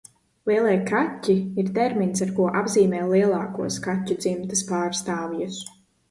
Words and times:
Lielie 0.49 0.77
kaķi 0.91 1.33
ir 1.63 1.67
termins, 1.75 2.23
ar 2.25 2.31
ko 2.39 2.47
apzīmē 2.61 3.01
lielākos 3.11 3.77
kaķu 3.83 4.17
dzimtas 4.25 4.63
pārstāvjus. 4.71 5.61